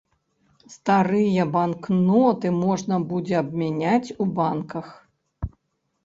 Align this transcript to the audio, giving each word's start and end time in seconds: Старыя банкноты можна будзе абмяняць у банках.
Старыя 0.75 1.43
банкноты 1.55 2.47
можна 2.63 2.95
будзе 3.11 3.35
абмяняць 3.41 4.13
у 4.25 4.27
банках. 4.41 4.87